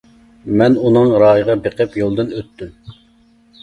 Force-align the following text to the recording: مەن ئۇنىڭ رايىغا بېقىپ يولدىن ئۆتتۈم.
مەن 0.61 0.77
ئۇنىڭ 0.85 1.13
رايىغا 1.25 1.59
بېقىپ 1.69 1.97
يولدىن 2.05 2.37
ئۆتتۈم. 2.37 2.95